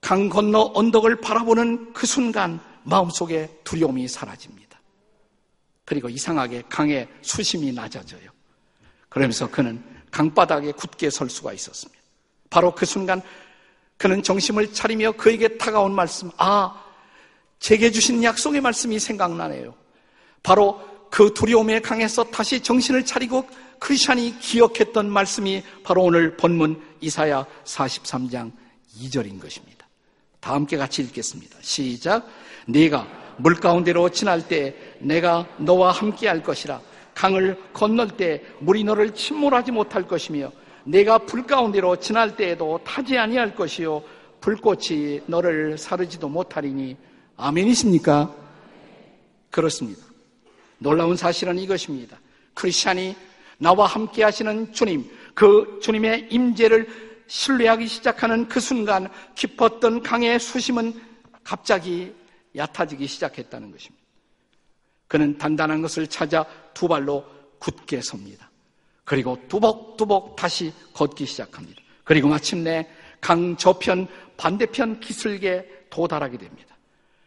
강 0.00 0.28
건너 0.28 0.70
언덕을 0.74 1.20
바라보는 1.20 1.92
그 1.92 2.06
순간 2.06 2.60
마음속에 2.84 3.50
두려움이 3.64 4.08
사라집니다. 4.08 4.80
그리고 5.84 6.08
이상하게 6.08 6.64
강의 6.68 7.08
수심이 7.22 7.72
낮아져요. 7.72 8.30
그러면서 9.08 9.50
그는 9.50 9.82
강바닥에 10.10 10.72
굳게 10.72 11.10
설 11.10 11.28
수가 11.30 11.52
있었습니다. 11.52 12.00
바로 12.50 12.74
그 12.74 12.86
순간 12.86 13.22
그는 13.96 14.22
정심을 14.22 14.72
차리며 14.72 15.12
그에게 15.12 15.58
다가온 15.58 15.94
말씀, 15.94 16.30
아, 16.36 16.84
제게 17.58 17.90
주신 17.90 18.22
약속의 18.22 18.60
말씀이 18.60 18.98
생각나네요. 18.98 19.74
바로 20.42 20.80
그 21.10 21.34
두려움의 21.34 21.82
강에서 21.82 22.24
다시 22.24 22.60
정신을 22.60 23.04
차리고 23.04 23.48
크리스찬이 23.78 24.38
기억했던 24.38 25.10
말씀이 25.10 25.62
바로 25.82 26.02
오늘 26.02 26.36
본문 26.36 26.80
이사야 27.00 27.46
43장 27.64 28.52
2절인 29.00 29.40
것입니다. 29.40 29.86
다 30.40 30.54
함께 30.54 30.76
같이 30.76 31.02
읽겠습니다. 31.02 31.58
시작. 31.60 32.26
네가 32.66 33.36
물 33.38 33.54
가운데로 33.54 34.10
지날 34.10 34.46
때 34.46 34.74
내가 34.98 35.46
너와 35.58 35.92
함께 35.92 36.28
할 36.28 36.42
것이라. 36.42 36.80
강을 37.14 37.58
건널 37.72 38.08
때 38.08 38.42
물이 38.60 38.84
너를 38.84 39.12
침몰하지 39.12 39.72
못할 39.72 40.06
것이며 40.06 40.52
내가 40.84 41.18
불 41.18 41.46
가운데로 41.46 41.96
지날 41.96 42.36
때에도 42.36 42.80
타지 42.84 43.18
아니할 43.18 43.54
것이요 43.54 44.02
불꽃이 44.40 45.22
너를 45.26 45.76
사르지도 45.76 46.28
못하리니 46.28 46.96
아멘이십니까? 47.36 48.34
그렇습니다. 49.50 50.00
놀라운 50.78 51.16
사실은 51.16 51.58
이것입니다. 51.58 52.20
크리스찬이 52.54 53.16
나와 53.58 53.86
함께 53.86 54.22
하시는 54.22 54.72
주님, 54.72 55.10
그 55.34 55.78
주님의 55.82 56.28
임재를 56.30 56.88
신뢰하기 57.26 57.86
시작하는 57.86 58.48
그 58.48 58.60
순간 58.60 59.08
깊었던 59.34 60.02
강의 60.02 60.38
수심은 60.40 60.94
갑자기 61.44 62.14
얕아지기 62.56 63.06
시작했다는 63.06 63.70
것입니다. 63.70 64.04
그는 65.06 65.36
단단한 65.38 65.82
것을 65.82 66.06
찾아 66.06 66.44
두 66.74 66.88
발로 66.88 67.24
굳게 67.58 68.00
섭니다. 68.00 68.50
그리고 69.04 69.38
뚜벅뚜벅 69.48 70.36
다시 70.36 70.72
걷기 70.92 71.26
시작합니다. 71.26 71.80
그리고 72.04 72.28
마침내 72.28 72.88
강 73.20 73.56
저편 73.56 74.06
반대편 74.36 75.00
기슭에 75.00 75.86
도달하게 75.90 76.38
됩니다. 76.38 76.76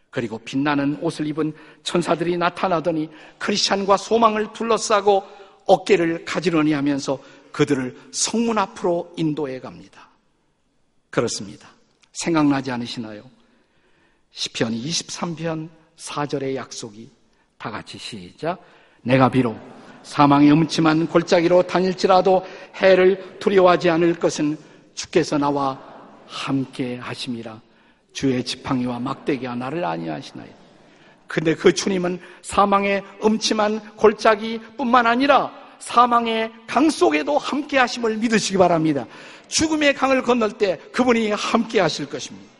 그리고 0.09 0.37
빛나는 0.39 0.99
옷을 1.01 1.25
입은 1.27 1.53
천사들이 1.83 2.37
나타나더니 2.37 3.09
크리스찬과 3.39 3.97
소망을 3.97 4.51
둘러싸고 4.53 5.23
어깨를 5.65 6.25
가지런히 6.25 6.73
하면서 6.73 7.19
그들을 7.51 7.97
성문 8.11 8.57
앞으로 8.57 9.13
인도해 9.17 9.59
갑니다. 9.59 10.09
그렇습니다. 11.09 11.69
생각나지 12.13 12.71
않으시나요? 12.71 13.23
시편 14.31 14.73
23편 14.73 15.69
4절의 15.97 16.55
약속이 16.55 17.09
다 17.57 17.69
같이 17.69 17.97
시작. 17.97 18.63
내가 19.01 19.29
비록 19.29 19.59
사망의 20.03 20.51
음침한 20.51 21.07
골짜기로 21.07 21.63
다닐지라도 21.63 22.45
해를 22.75 23.37
두려워하지 23.39 23.89
않을 23.89 24.15
것은 24.19 24.57
주께서 24.95 25.37
나와 25.37 25.79
함께 26.25 26.97
하심이라. 26.97 27.61
주의 28.13 28.43
지팡이와 28.43 28.99
막대기가 28.99 29.55
나를 29.55 29.83
아니하시나요? 29.85 30.60
근데 31.31 31.55
그 31.55 31.73
주님은 31.73 32.19
사망의 32.41 33.05
음침한 33.23 33.95
골짜기뿐만 33.95 35.07
아니라 35.07 35.49
사망의 35.79 36.51
강 36.67 36.89
속에도 36.89 37.37
함께 37.37 37.77
하심을 37.77 38.17
믿으시기 38.17 38.57
바랍니다. 38.57 39.07
죽음의 39.47 39.93
강을 39.93 40.23
건널 40.23 40.51
때 40.51 40.77
그분이 40.91 41.31
함께 41.31 41.79
하실 41.79 42.09
것입니다. 42.09 42.51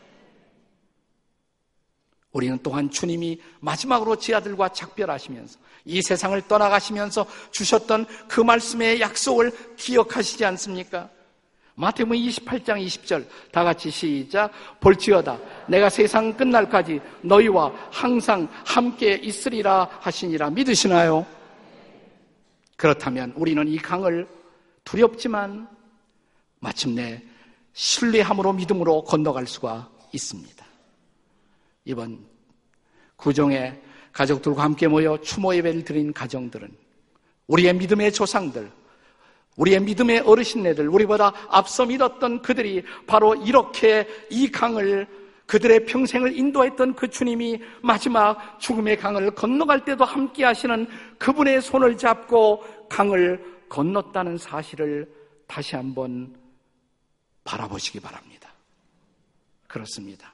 우리는 2.32 2.58
또한 2.64 2.90
주님이 2.90 3.42
마지막으로 3.60 4.16
지 4.16 4.34
아들과 4.34 4.70
작별하시면서 4.70 5.60
이 5.84 6.02
세상을 6.02 6.42
떠나가시면서 6.48 7.26
주셨던 7.52 8.06
그 8.30 8.40
말씀의 8.40 9.02
약속을 9.02 9.76
기억하시지 9.76 10.46
않습니까? 10.46 11.10
마태복음 11.76 12.16
28장 12.18 12.86
20절 12.86 13.26
다 13.52 13.64
같이 13.64 13.90
시작 13.90 14.52
볼지어다 14.80 15.38
내가 15.68 15.90
세상 15.90 16.36
끝날까지 16.36 17.00
너희와 17.22 17.72
항상 17.92 18.48
함께 18.66 19.16
있으리라 19.16 19.88
하시니라 20.00 20.50
믿으시나요? 20.50 21.26
그렇다면 22.76 23.34
우리는 23.36 23.68
이 23.68 23.78
강을 23.78 24.28
두렵지만 24.84 25.68
마침내 26.60 27.24
신뢰함으로 27.74 28.54
믿음으로 28.54 29.04
건너갈 29.04 29.48
수가 29.48 29.90
있습니다. 30.14 30.66
이번 31.86 32.26
구정에 33.16 33.80
가족들과 34.12 34.64
함께 34.64 34.88
모여 34.88 35.20
추모 35.22 35.56
예배를 35.56 35.84
드린 35.84 36.12
가정들은 36.12 36.70
우리의 37.48 37.74
믿음의 37.76 38.12
조상들, 38.14 38.72
우리의 39.58 39.82
믿음의 39.82 40.20
어르신네들, 40.22 40.88
우리보다 40.88 41.34
앞서 41.50 41.86
믿었던 41.86 42.42
그들이 42.42 42.84
바로 43.06 43.36
이렇게 43.36 44.08
이 44.30 44.50
강을 44.50 45.08
그들의 45.46 45.86
평생을 45.86 46.38
인도했던 46.38 46.96
그 46.96 47.10
주님이 47.10 47.62
마지막 47.82 48.58
죽음의 48.60 48.98
강을 48.98 49.36
건너갈 49.36 49.84
때도 49.84 50.06
함께 50.06 50.46
하시는 50.46 50.88
그분의 51.18 51.62
손을 51.62 51.98
잡고 51.98 52.64
강을 52.88 53.66
건넜다는 53.68 54.38
사실을 54.38 55.12
다시 55.48 55.76
한번 55.76 56.34
바라보시기 57.44 58.00
바랍니다. 58.00 58.54
그렇습니다. 59.68 60.34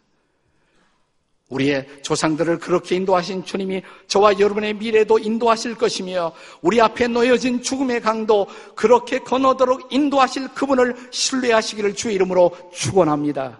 우리의 1.49 1.87
조상들을 2.01 2.59
그렇게 2.59 2.95
인도하신 2.97 3.45
주님이 3.45 3.81
저와 4.07 4.37
여러분의 4.37 4.73
미래도 4.73 5.17
인도하실 5.17 5.75
것이며 5.75 6.33
우리 6.61 6.81
앞에 6.81 7.07
놓여진 7.07 7.61
죽음의 7.61 8.01
강도 8.01 8.47
그렇게 8.75 9.19
건너도록 9.19 9.91
인도하실 9.93 10.49
그분을 10.49 10.95
신뢰하시기를 11.11 11.95
주의 11.95 12.15
이름으로 12.15 12.51
축원합니다. 12.73 13.59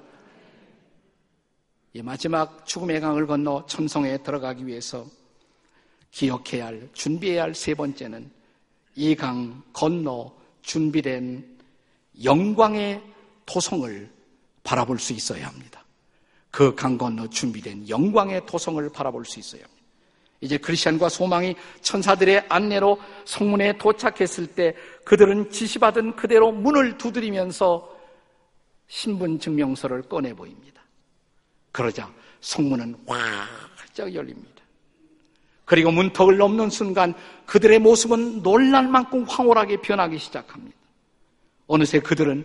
이 1.93 2.01
마지막 2.01 2.65
죽음의 2.65 2.99
강을 2.99 3.25
건너 3.25 3.65
천성에 3.67 4.17
들어가기 4.17 4.67
위해서 4.67 5.05
기억해야 6.11 6.67
할, 6.67 6.89
준비해야 6.93 7.43
할 7.43 7.51
세 7.55 7.73
번째는 7.73 8.29
이 8.95 9.15
강 9.15 9.63
건너 9.73 10.33
준비된 10.61 11.57
영광의 12.23 13.01
토성을 13.45 14.11
바라볼 14.63 14.99
수 14.99 15.13
있어야 15.13 15.47
합니다. 15.47 15.76
그 16.57 16.73
강 16.73 16.97
건너 16.97 17.27
준비된 17.29 17.87
영광의 17.87 18.47
토성을 18.47 18.89
바라볼 18.89 19.25
수 19.25 19.39
합니다. 19.39 19.69
이제 20.41 20.57
크리스천과 20.57 21.07
소망이 21.07 21.55
천사들의 21.81 22.47
안내로 22.49 22.99
성문에 23.25 23.77
도착했을 23.77 24.47
때 24.47 24.73
그들은 25.05 25.51
지시받은 25.51 26.15
그대로 26.15 26.51
문을 26.51 26.97
두드리면서 26.97 27.95
신분 28.87 29.39
증명서를 29.39 30.01
꺼내 30.09 30.33
보입니다. 30.33 30.81
그러자 31.71 32.11
성문은 32.41 33.03
활짝 33.05 34.15
열립니다. 34.15 34.63
그리고 35.63 35.91
문턱을 35.91 36.37
넘는 36.37 36.71
순간 36.71 37.13
그들의 37.45 37.77
모습은 37.77 38.41
놀랄 38.41 38.87
만큼 38.87 39.25
황홀하게 39.25 39.81
변하기 39.81 40.17
시작합니다. 40.17 40.75
어느새 41.67 41.99
그들은 41.99 42.43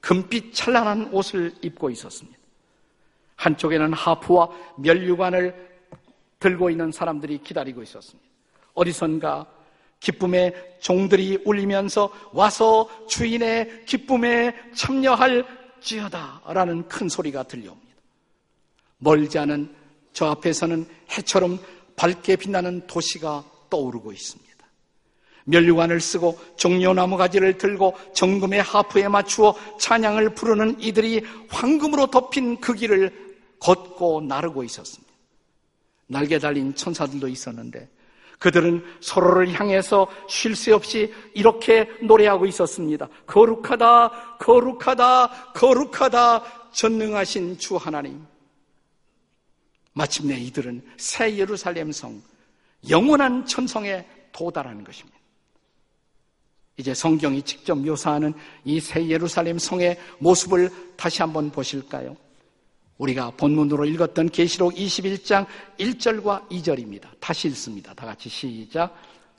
금빛 0.00 0.54
찬란한 0.54 1.10
옷을 1.12 1.54
입고 1.62 1.90
있었습니다. 1.90 2.43
한쪽에는 3.36 3.92
하프와 3.92 4.48
멸류관을 4.78 5.54
들고 6.38 6.70
있는 6.70 6.92
사람들이 6.92 7.38
기다리고 7.42 7.82
있었습니다. 7.82 8.28
어디선가 8.74 9.46
기쁨의 10.00 10.76
종들이 10.80 11.40
울리면서 11.44 12.10
와서 12.32 12.88
주인의 13.08 13.84
기쁨에 13.86 14.54
참여할 14.74 15.46
지어다라는 15.80 16.88
큰 16.88 17.08
소리가 17.08 17.44
들려옵니다. 17.44 17.94
멀지 18.98 19.38
않은 19.38 19.74
저 20.12 20.26
앞에서는 20.26 20.86
해처럼 21.16 21.58
밝게 21.96 22.36
빛나는 22.36 22.86
도시가 22.86 23.44
떠오르고 23.70 24.12
있습니다. 24.12 24.44
멸류관을 25.44 26.00
쓰고 26.00 26.38
종려나무 26.56 27.16
가지를 27.16 27.58
들고 27.58 27.94
정금의 28.14 28.62
하프에 28.62 29.08
맞추어 29.08 29.54
찬양을 29.78 30.34
부르는 30.34 30.80
이들이 30.80 31.24
황금으로 31.50 32.06
덮인 32.06 32.60
그 32.60 32.74
길을 32.74 33.23
걷고 33.64 34.20
나르고 34.22 34.62
있었습니다. 34.64 35.10
날개 36.06 36.38
달린 36.38 36.74
천사들도 36.74 37.28
있었는데 37.28 37.88
그들은 38.38 38.84
서로를 39.00 39.52
향해서 39.58 40.06
쉴 40.28 40.54
새 40.54 40.72
없이 40.72 41.14
이렇게 41.32 41.88
노래하고 42.02 42.44
있었습니다. 42.46 43.08
거룩하다, 43.26 44.36
거룩하다, 44.38 45.52
거룩하다, 45.54 46.70
전능하신 46.72 47.56
주 47.58 47.76
하나님. 47.76 48.26
마침내 49.94 50.36
이들은 50.40 50.84
새 50.98 51.34
예루살렘 51.36 51.90
성, 51.90 52.20
영원한 52.90 53.46
천성에 53.46 54.06
도달하는 54.32 54.84
것입니다. 54.84 55.18
이제 56.76 56.92
성경이 56.92 57.40
직접 57.42 57.76
묘사하는 57.76 58.34
이 58.64 58.80
새 58.80 59.06
예루살렘 59.08 59.58
성의 59.58 59.96
모습을 60.18 60.70
다시 60.96 61.22
한번 61.22 61.50
보실까요? 61.50 62.16
우리가 62.98 63.32
본문으로 63.36 63.84
읽었던 63.86 64.28
계시록 64.28 64.74
21장 64.74 65.46
1절과 65.78 66.48
2절입니다. 66.48 67.08
다시 67.20 67.48
읽습니다. 67.48 67.92
다 67.94 68.06
같이 68.06 68.28
시작. 68.28 68.94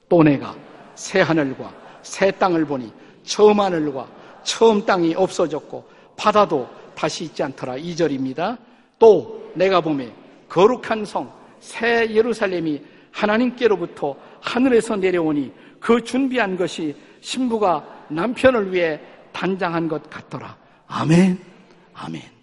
또 0.09 0.23
내가 0.23 0.55
새 0.95 1.21
하늘과 1.21 1.73
새 2.03 2.31
땅을 2.31 2.65
보니 2.65 2.91
처음 3.23 3.59
하늘과 3.59 4.07
처음 4.43 4.85
땅이 4.85 5.15
없어졌고 5.15 5.89
바다도 6.15 6.67
다시 6.95 7.25
있지 7.25 7.43
않더라. 7.43 7.77
2절입니다. 7.77 8.57
또 8.99 9.51
내가 9.55 9.81
보매 9.81 10.11
거룩한 10.49 11.05
성 11.05 11.45
새 11.65 12.07
예루살렘이 12.13 12.79
하나님께로부터 13.11 14.15
하늘에서 14.39 14.95
내려오니 14.95 15.51
그 15.79 16.03
준비한 16.03 16.55
것이 16.55 16.95
신부가 17.21 18.05
남편을 18.09 18.71
위해 18.71 18.99
단장한 19.31 19.87
것 19.87 20.07
같더라. 20.09 20.55
아멘. 20.87 21.39
아멘. 21.93 22.34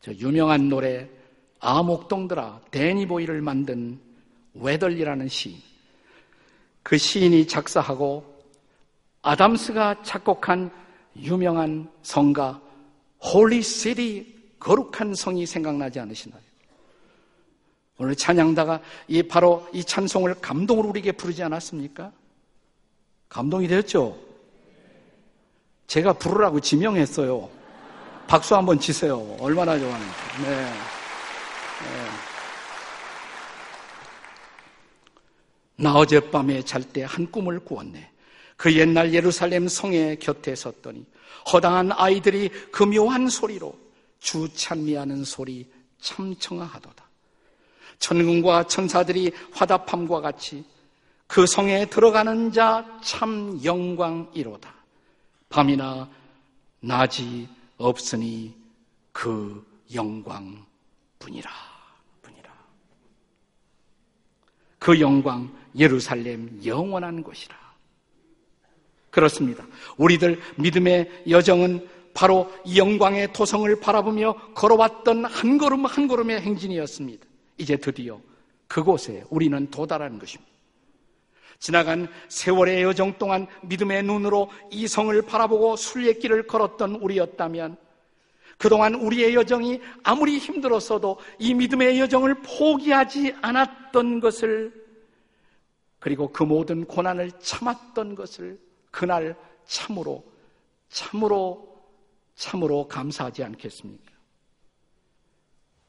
저 0.00 0.12
유명한 0.12 0.68
노래 0.68 1.08
아목동들아 1.60 2.60
데니보이를 2.70 3.42
만든 3.42 4.00
웨덜리라는 4.54 5.28
시인. 5.28 5.58
그 6.82 6.96
시인이 6.96 7.46
작사하고 7.46 8.24
아담스가 9.22 10.02
작곡한 10.02 10.70
유명한 11.16 11.90
성가 12.02 12.60
Holy 13.22 13.62
City 13.62 14.40
거룩한 14.58 15.14
성이 15.14 15.44
생각나지 15.44 16.00
않으시나요? 16.00 16.40
오늘 17.98 18.16
찬양대가 18.16 18.80
이 19.08 19.22
바로 19.22 19.68
이 19.74 19.84
찬송을 19.84 20.36
감동으로 20.40 20.88
우리에게 20.88 21.12
부르지 21.12 21.42
않았습니까? 21.42 22.10
감동이 23.28 23.68
되었죠? 23.68 24.18
제가 25.86 26.14
부르라고 26.14 26.60
지명했어요. 26.60 27.59
박수 28.30 28.54
한번 28.54 28.78
치세요. 28.78 29.36
얼마나 29.40 29.76
좋아하는지. 29.76 30.14
네. 30.44 30.50
네. 30.50 32.06
나 35.74 35.94
어젯밤에 35.94 36.62
잘 36.62 36.84
때 36.92 37.02
한 37.02 37.28
꿈을 37.32 37.58
꾸었네. 37.58 38.08
그 38.56 38.72
옛날 38.76 39.12
예루살렘 39.12 39.66
성의 39.66 40.16
곁에 40.20 40.54
섰더니 40.54 41.04
허당한 41.52 41.90
아이들이 41.90 42.50
그 42.70 42.84
묘한 42.84 43.28
소리로 43.28 43.76
주 44.20 44.48
찬미하는 44.54 45.24
소리 45.24 45.68
참 46.00 46.32
청아하도다. 46.38 47.04
천군과 47.98 48.68
천사들이 48.68 49.32
화답함과 49.52 50.20
같이 50.20 50.64
그 51.26 51.48
성에 51.48 51.86
들어가는 51.86 52.52
자 52.52 52.84
참 53.02 53.58
영광이로다. 53.64 54.72
밤이나 55.48 56.08
낮이 56.78 57.48
없으니 57.80 58.54
그 59.12 59.66
영광 59.94 60.64
뿐이라. 61.18 61.50
뿐이라. 62.22 62.50
그 64.78 65.00
영광 65.00 65.50
예루살렘 65.76 66.60
영원한 66.64 67.22
곳이라. 67.22 67.58
그렇습니다. 69.10 69.66
우리들 69.96 70.40
믿음의 70.56 71.24
여정은 71.28 71.88
바로 72.14 72.52
이 72.64 72.78
영광의 72.78 73.32
토성을 73.32 73.80
바라보며 73.80 74.34
걸어왔던 74.54 75.24
한 75.24 75.58
걸음 75.58 75.86
한 75.86 76.06
걸음의 76.06 76.40
행진이었습니다. 76.40 77.26
이제 77.58 77.76
드디어 77.76 78.20
그곳에 78.68 79.24
우리는 79.30 79.70
도달하는 79.70 80.18
것입니다. 80.18 80.49
지나간 81.60 82.08
세월의 82.28 82.82
여정 82.82 83.18
동안 83.18 83.46
믿음의 83.62 84.02
눈으로 84.02 84.50
이 84.70 84.88
성을 84.88 85.20
바라보고 85.22 85.76
순례길을 85.76 86.46
걸었던 86.46 86.96
우리였다면 86.96 87.76
그동안 88.56 88.94
우리의 88.94 89.34
여정이 89.34 89.80
아무리 90.02 90.38
힘들었어도 90.38 91.18
이 91.38 91.54
믿음의 91.54 92.00
여정을 92.00 92.36
포기하지 92.42 93.36
않았던 93.42 94.20
것을 94.20 94.72
그리고 95.98 96.32
그 96.32 96.42
모든 96.42 96.86
고난을 96.86 97.30
참았던 97.38 98.14
것을 98.14 98.58
그날 98.90 99.36
참으로 99.66 100.24
참으로 100.88 101.78
참으로 102.34 102.88
감사하지 102.88 103.44
않겠습니까? 103.44 104.10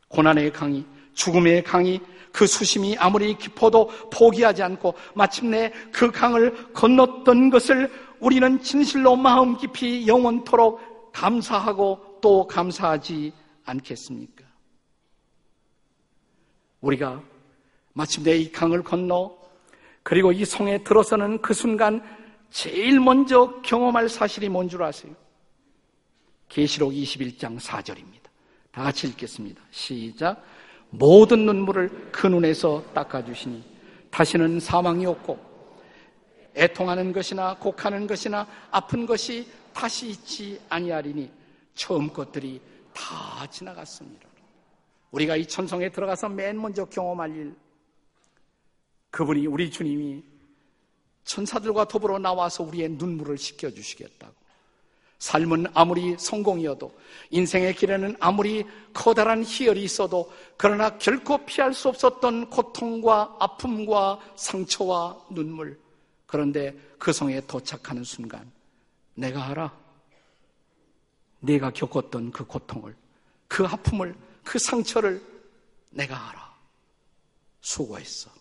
고난의 0.10 0.52
강이 0.52 0.86
죽음의 1.14 1.64
강이 1.64 2.00
그 2.32 2.48
수심이 2.48 2.98
아무리 2.98 3.38
깊어도 3.38 3.88
포기하지 4.10 4.64
않고 4.64 4.94
마침내 5.16 5.72
그 5.92 6.12
강을 6.12 6.74
건넜던 6.74 7.50
것을 7.50 7.92
우리는 8.20 8.62
진실로 8.62 9.16
마음 9.16 9.58
깊이 9.58 10.08
영원토록 10.08 11.12
감사하고 11.12 12.20
또 12.22 12.48
감사하지 12.48 13.34
않겠습니까? 13.66 14.46
우리가 16.82 17.22
마침내 17.94 18.38
이 18.38 18.52
강을 18.52 18.84
건너 18.84 19.36
그리고 20.04 20.32
이 20.32 20.46
성에 20.46 20.84
들어서는 20.84 21.42
그 21.42 21.54
순간 21.54 22.02
제일 22.50 23.00
먼저 23.00 23.62
경험할 23.62 24.10
사실이 24.10 24.50
뭔 24.50 24.68
줄 24.70 24.84
아세요? 24.84 25.14
계시록 26.50 26.92
21장 26.92 27.60
4절입니다. 27.60 28.24
다 28.72 28.84
같이 28.84 29.08
읽겠습니다. 29.08 29.62
시작. 29.72 30.44
모든 30.92 31.46
눈물을 31.46 32.12
그 32.12 32.28
눈에서 32.28 32.84
닦아주시니 32.94 33.64
다시는 34.12 34.60
사망이 34.60 35.06
없고 35.06 35.40
애통하는 36.56 37.14
것이나 37.14 37.56
곡하는 37.56 38.08
것이나 38.08 38.46
아픈 38.70 39.06
것이 39.06 39.48
다시 39.74 40.10
있지 40.10 40.60
아니하리니 40.70 41.32
처음 41.74 42.12
것들이 42.12 42.62
다 42.94 43.48
지나갔습니다. 43.48 44.28
우리가 45.12 45.38
이 45.38 45.46
천성에 45.46 45.90
들어가서 45.90 46.30
맨 46.30 46.60
먼저 46.62 46.86
경험할 46.86 47.36
일 47.36 47.56
그분이 49.12 49.48
우리 49.48 49.72
주님이 49.72 50.24
천사들과 51.24 51.86
더불어 51.86 52.20
나와서 52.20 52.64
우리의 52.64 52.90
눈물을 52.90 53.38
씻겨주시겠다고 53.38 54.41
삶은 55.22 55.68
아무리 55.76 56.18
성공이어도 56.18 56.92
인생의 57.30 57.76
길에는 57.76 58.16
아무리 58.20 58.66
커다란 58.92 59.44
희열이 59.44 59.84
있어도 59.84 60.34
그러나 60.58 60.98
결코 60.98 61.46
피할 61.46 61.76
수 61.76 61.90
없었던 61.90 62.50
고통과 62.50 63.36
아픔과 63.40 64.20
상처와 64.36 65.28
눈물. 65.30 65.80
그런데 66.26 66.76
그 66.98 67.14
성에 67.14 67.40
도착하는 67.42 68.04
순간 68.04 68.52
내가 69.14 69.46
알아. 69.50 69.72
내가 71.42 71.70
겪었던 71.70 72.32
그 72.32 72.44
고통을, 72.44 72.96
그 73.48 73.64
아픔을, 73.64 74.16
그 74.44 74.58
상처를 74.58 75.22
내가 75.92 76.30
알아. 76.30 76.52
수고했어. 77.62 78.32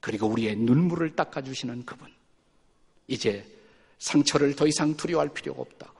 그리고 0.00 0.26
우리의 0.26 0.56
눈물을 0.56 1.14
닦아주시는 1.14 1.84
그분. 1.84 2.12
이제 3.06 3.53
상처를 4.04 4.54
더 4.54 4.66
이상 4.66 4.94
두려워할 4.96 5.30
필요가 5.30 5.62
없다고. 5.62 5.94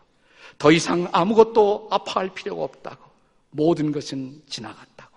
더 0.58 0.70
이상 0.70 1.08
아무것도 1.10 1.88
아파할 1.90 2.34
필요가 2.34 2.62
없다고. 2.62 3.02
모든 3.50 3.92
것은 3.92 4.42
지나갔다고. 4.46 5.16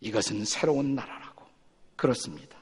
이것은 0.00 0.44
새로운 0.44 0.96
나라라고. 0.96 1.44
그렇습니다. 1.94 2.58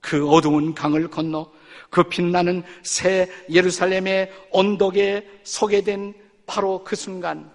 그 0.00 0.28
어두운 0.28 0.74
강을 0.74 1.08
건너 1.08 1.50
그 1.88 2.02
빛나는 2.02 2.62
새 2.82 3.30
예루살렘의 3.50 4.30
언덕에 4.52 5.40
서게 5.42 5.80
된 5.80 6.14
바로 6.44 6.84
그 6.84 6.94
순간 6.96 7.50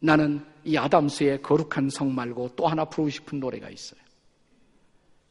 나는 0.00 0.44
이 0.64 0.76
아담스의 0.76 1.40
거룩한 1.40 1.90
성 1.90 2.14
말고 2.14 2.56
또 2.56 2.66
하나 2.66 2.84
부르고 2.84 3.10
싶은 3.10 3.38
노래가 3.38 3.70
있어요. 3.70 4.00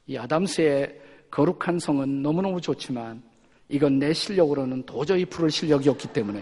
이 0.07 0.17
아담스의 0.17 1.04
거룩한 1.36 1.80
성은 1.80 2.21
너무너무 2.21 2.62
좋지만 2.62 3.21
이건 3.67 4.00
내 4.00 4.13
실력으로는 4.13 4.84
도저히 4.84 5.26
부를 5.26 5.52
실력이 5.52 5.89
없기 5.89 6.08
때문에 6.13 6.41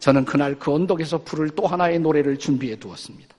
저는 0.00 0.26
그날 0.26 0.58
그 0.58 0.70
언덕에서 0.70 1.22
부를 1.22 1.48
또 1.48 1.66
하나의 1.66 1.98
노래를 2.00 2.38
준비해 2.38 2.76
두었습니다. 2.76 3.34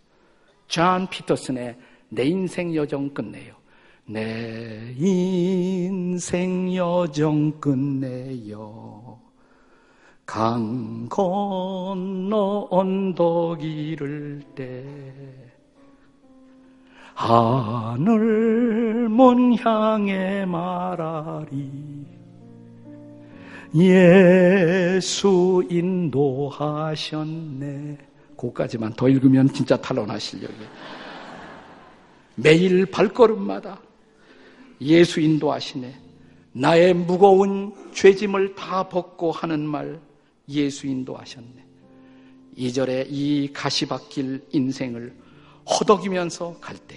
존 0.67 1.07
피터슨의 1.11 1.77
내 2.09 2.23
인생 2.23 2.73
여정 2.73 3.13
끝내요. 3.13 3.53
내 4.07 4.95
인생 4.97 6.75
여정 6.75 7.59
끝내요. 7.59 9.19
강 10.25 11.07
건너 11.07 12.67
언덕 12.71 13.63
이를 13.63 14.41
때 14.55 15.46
하늘 17.17 19.09
문 19.09 19.57
향해 19.57 20.45
말하리 20.45 21.71
예수 23.73 25.65
인도하셨네 25.67 27.17
고까지만 28.35 28.93
더 28.93 29.09
읽으면 29.09 29.51
진짜 29.51 29.75
탈론하시려고 29.77 30.53
매일 32.35 32.85
발걸음마다 32.85 33.81
예수 34.81 35.19
인도하시네. 35.19 35.95
나의 36.53 36.93
무거운 36.93 37.73
죄짐을 37.93 38.53
다 38.53 38.87
벗고 38.87 39.31
하는 39.31 39.61
말 39.65 39.99
예수 40.49 40.85
인도하셨네. 40.85 41.65
이절에이 42.55 43.53
가시밭길 43.53 44.45
인생을 44.51 45.26
허덕이면서 45.69 46.57
갈 46.61 46.77
때 46.87 46.95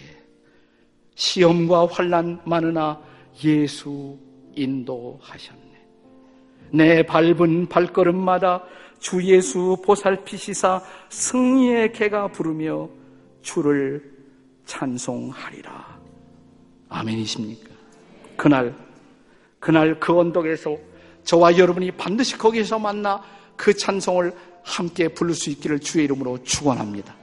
시험과 1.20 1.87
환란 1.87 2.40
많으나 2.44 2.98
예수 3.44 4.18
인도하셨네. 4.54 5.61
내 6.72 7.02
밟은 7.02 7.68
발걸음마다 7.68 8.64
주 9.00 9.22
예수 9.24 9.76
보살피시사 9.85 10.83
승리의 11.11 11.92
개가 11.92 12.28
부르며 12.28 12.88
주를 13.42 14.11
찬송하리라. 14.64 16.00
아멘이십니까? 16.88 17.68
그날, 18.37 18.74
그날 19.59 20.00
그 20.00 20.18
언덕에서 20.18 20.76
저와 21.24 21.59
여러분이 21.59 21.90
반드시 21.92 22.38
거기에서 22.38 22.78
만나 22.78 23.22
그 23.56 23.74
찬송을 23.74 24.35
함께 24.62 25.09
부를 25.09 25.35
수 25.35 25.50
있기를 25.50 25.80
주의 25.80 26.04
이름으로 26.06 26.42
축원합니다. 26.44 27.14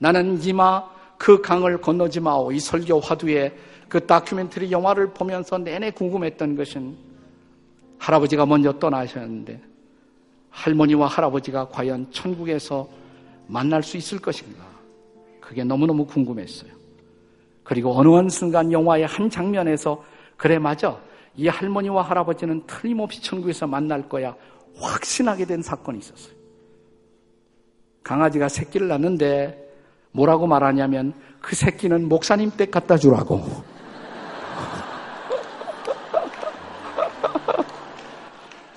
나는 0.00 0.42
이마 0.42 0.82
그 1.18 1.42
강을 1.42 1.82
건너지 1.82 2.20
마오 2.20 2.50
이 2.50 2.58
설교 2.58 3.00
화두에 3.00 3.54
그 3.86 4.06
다큐멘터리 4.06 4.72
영화를 4.72 5.12
보면서 5.12 5.58
내내 5.58 5.90
궁금했던 5.90 6.56
것은 6.56 6.96
할아버지가 7.98 8.46
먼저 8.46 8.72
떠나셨는데 8.78 9.60
할머니와 10.48 11.06
할아버지가 11.06 11.68
과연 11.68 12.10
천국에서 12.10 12.88
만날 13.46 13.82
수 13.82 13.98
있을 13.98 14.18
것인가? 14.18 14.64
그게 15.38 15.64
너무너무 15.64 16.06
궁금했어요. 16.06 16.70
그리고 17.62 17.92
어느 17.92 18.08
한 18.08 18.30
순간 18.30 18.72
영화의 18.72 19.06
한 19.06 19.28
장면에서 19.28 20.02
그래 20.38 20.58
맞아. 20.58 20.98
이 21.36 21.46
할머니와 21.46 22.02
할아버지는 22.02 22.62
틀림없이 22.66 23.22
천국에서 23.22 23.66
만날 23.66 24.08
거야. 24.08 24.34
확신하게 24.76 25.44
된 25.44 25.60
사건이 25.60 25.98
있었어요. 25.98 26.34
강아지가 28.02 28.48
새끼를 28.48 28.88
낳는데 28.88 29.69
뭐라고 30.12 30.46
말하냐면 30.46 31.14
그 31.40 31.54
새끼는 31.56 32.08
목사님 32.08 32.50
댁 32.52 32.70
갖다 32.70 32.96
주라고. 32.96 33.42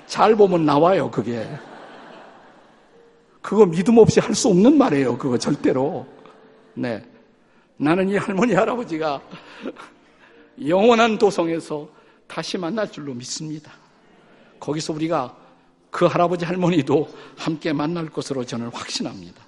잘 0.06 0.36
보면 0.36 0.64
나와요, 0.64 1.10
그게. 1.10 1.46
그거 3.42 3.66
믿음 3.66 3.98
없이 3.98 4.20
할 4.20 4.34
수 4.34 4.48
없는 4.48 4.78
말이에요, 4.78 5.18
그거 5.18 5.36
절대로. 5.36 6.06
네. 6.74 7.04
나는 7.76 8.08
이 8.08 8.16
할머니, 8.16 8.54
할아버지가 8.54 9.20
영원한 10.66 11.18
도성에서 11.18 11.88
다시 12.28 12.56
만날 12.58 12.90
줄로 12.90 13.12
믿습니다. 13.12 13.72
거기서 14.60 14.92
우리가 14.92 15.36
그 15.90 16.06
할아버지 16.06 16.44
할머니도 16.44 17.08
함께 17.36 17.72
만날 17.72 18.08
것으로 18.08 18.44
저는 18.44 18.68
확신합니다. 18.68 19.42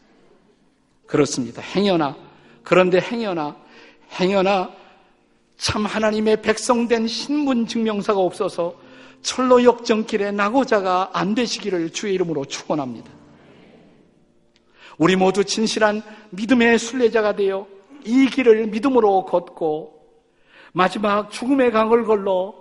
그렇습니다. 1.06 1.62
행여나 1.62 2.16
그런데 2.62 3.00
행여나 3.00 3.56
행여나 4.18 4.70
참 5.56 5.86
하나님의 5.86 6.42
백성된 6.42 7.06
신분 7.06 7.66
증명서가 7.66 8.20
없어서 8.20 8.74
철로 9.22 9.64
역정길에 9.64 10.30
나고자가 10.30 11.10
안 11.12 11.34
되시기를 11.34 11.90
주의 11.90 12.14
이름으로 12.14 12.44
축원합니다. 12.44 13.10
우리 14.98 15.16
모두 15.16 15.44
진실한 15.44 16.02
믿음의 16.30 16.78
순례자가 16.78 17.36
되어 17.36 17.66
이 18.04 18.26
길을 18.26 18.68
믿음으로 18.68 19.24
걷고 19.24 19.96
마지막 20.72 21.30
죽음의 21.30 21.72
강을 21.72 22.04
걸러 22.04 22.54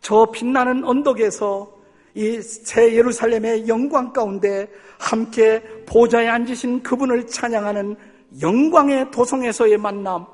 저 0.00 0.30
빛나는 0.30 0.84
언덕에서 0.84 1.75
이 2.16 2.40
새 2.40 2.94
예루살렘의 2.94 3.68
영광 3.68 4.10
가운데 4.10 4.68
함께 4.98 5.62
보좌에 5.84 6.26
앉으신 6.26 6.82
그분을 6.82 7.26
찬양하는 7.26 7.94
영광의 8.40 9.10
도성에서의 9.10 9.76
만남, 9.76 10.26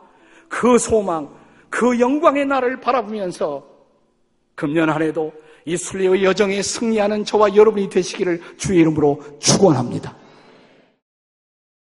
그 0.49 0.79
소망, 0.79 1.29
그 1.68 1.99
영광의 1.99 2.47
날을 2.47 2.81
바라보면서 2.81 3.66
금년 4.55 4.90
한 4.90 5.03
해도 5.03 5.33
이 5.64 5.77
순례의 5.77 6.23
여정에 6.23 6.62
승리하는 6.62 7.25
저와 7.25 7.57
여러분이 7.57 7.88
되시기를 7.88 8.40
주의 8.57 8.81
이름으로 8.81 9.21
축원합니다. 9.40 10.21